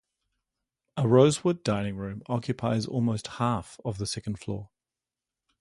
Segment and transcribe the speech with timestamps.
[0.97, 4.71] A rosewood dining room occupies almost half of the second floor.